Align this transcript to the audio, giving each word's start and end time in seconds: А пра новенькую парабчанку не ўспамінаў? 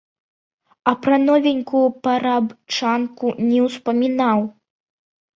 А 0.91 0.93
пра 1.01 1.17
новенькую 1.25 1.81
парабчанку 2.07 3.27
не 3.49 3.59
ўспамінаў? 3.67 4.39